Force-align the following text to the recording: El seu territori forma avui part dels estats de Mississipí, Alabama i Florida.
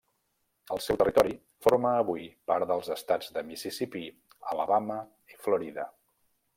El 0.75 0.79
seu 0.85 0.97
territori 1.01 1.35
forma 1.65 1.91
avui 1.97 2.25
part 2.51 2.67
dels 2.73 2.89
estats 2.97 3.31
de 3.37 3.45
Mississipí, 3.53 4.05
Alabama 4.55 5.01
i 5.35 5.43
Florida. 5.47 5.91